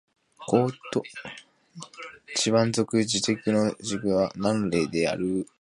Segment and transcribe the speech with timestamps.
[0.47, 1.03] 広西
[2.35, 5.47] チワン族自治区の自治区首府は南寧である